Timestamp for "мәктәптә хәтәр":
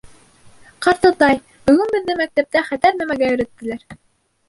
2.25-3.01